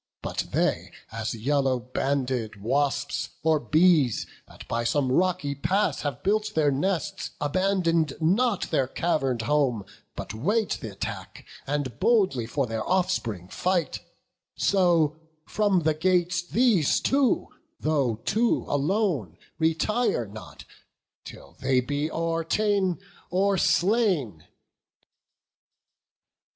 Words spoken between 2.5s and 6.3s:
wasps, or bees, That by some rocky pass have